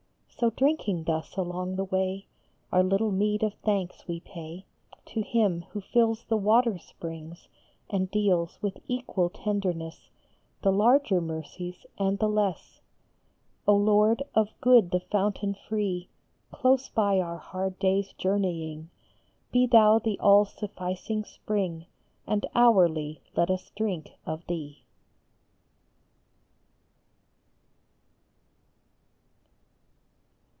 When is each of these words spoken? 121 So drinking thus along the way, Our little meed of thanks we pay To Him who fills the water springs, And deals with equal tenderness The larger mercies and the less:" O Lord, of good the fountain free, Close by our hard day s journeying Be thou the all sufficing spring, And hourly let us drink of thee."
121 0.41 0.49
So 0.49 0.65
drinking 0.65 1.03
thus 1.03 1.37
along 1.37 1.75
the 1.75 1.83
way, 1.83 2.25
Our 2.71 2.81
little 2.81 3.11
meed 3.11 3.43
of 3.43 3.53
thanks 3.63 4.07
we 4.07 4.21
pay 4.21 4.65
To 5.05 5.21
Him 5.21 5.65
who 5.69 5.81
fills 5.81 6.23
the 6.23 6.35
water 6.37 6.79
springs, 6.79 7.47
And 7.91 8.09
deals 8.09 8.57
with 8.59 8.79
equal 8.87 9.29
tenderness 9.29 10.09
The 10.63 10.71
larger 10.71 11.21
mercies 11.21 11.85
and 11.99 12.17
the 12.17 12.27
less:" 12.27 12.81
O 13.67 13.75
Lord, 13.75 14.23
of 14.33 14.49
good 14.61 14.89
the 14.89 15.01
fountain 15.01 15.53
free, 15.69 16.09
Close 16.51 16.89
by 16.89 17.19
our 17.19 17.37
hard 17.37 17.77
day 17.77 17.99
s 17.99 18.11
journeying 18.13 18.89
Be 19.51 19.67
thou 19.67 19.99
the 19.99 20.17
all 20.19 20.45
sufficing 20.45 21.23
spring, 21.23 21.85
And 22.25 22.47
hourly 22.55 23.21
let 23.35 23.51
us 23.51 23.69
drink 23.77 24.09
of 24.25 24.43
thee." 24.47 24.79